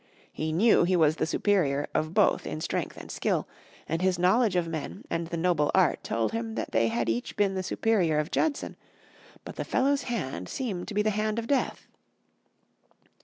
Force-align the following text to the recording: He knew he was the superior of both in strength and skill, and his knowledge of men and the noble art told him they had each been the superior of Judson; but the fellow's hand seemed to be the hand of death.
He 0.33 0.51
knew 0.51 0.83
he 0.83 0.95
was 0.95 1.17
the 1.17 1.27
superior 1.27 1.85
of 1.93 2.15
both 2.15 2.47
in 2.47 2.59
strength 2.59 2.97
and 2.97 3.11
skill, 3.11 3.47
and 3.87 4.01
his 4.01 4.17
knowledge 4.17 4.55
of 4.55 4.67
men 4.67 5.03
and 5.11 5.27
the 5.27 5.37
noble 5.37 5.69
art 5.75 6.03
told 6.03 6.31
him 6.31 6.55
they 6.55 6.87
had 6.87 7.07
each 7.07 7.35
been 7.35 7.53
the 7.53 7.61
superior 7.61 8.17
of 8.17 8.31
Judson; 8.31 8.77
but 9.45 9.57
the 9.57 9.63
fellow's 9.63 10.05
hand 10.09 10.49
seemed 10.49 10.87
to 10.87 10.95
be 10.95 11.03
the 11.03 11.11
hand 11.11 11.37
of 11.37 11.45
death. 11.45 11.87